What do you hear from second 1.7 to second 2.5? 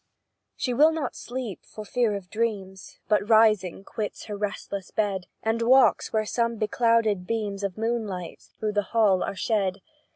fear of